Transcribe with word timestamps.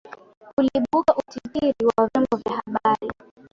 Uliibuka 0.57 1.15
utitiri 1.15 1.85
wa 1.85 2.07
vyombo 2.07 2.37
vya 2.37 2.53
habari 2.57 3.11